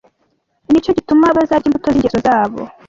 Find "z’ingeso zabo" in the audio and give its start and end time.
1.93-2.61